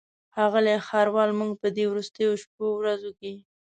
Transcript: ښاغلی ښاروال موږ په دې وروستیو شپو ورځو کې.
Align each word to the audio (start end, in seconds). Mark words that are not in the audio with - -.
ښاغلی 0.33 0.77
ښاروال 0.87 1.31
موږ 1.39 1.51
په 1.61 1.67
دې 1.75 1.85
وروستیو 1.87 2.39
شپو 2.43 2.65
ورځو 2.79 3.11
کې. 3.19 3.33